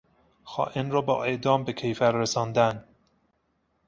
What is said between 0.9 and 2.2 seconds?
را با اعدام به کیفر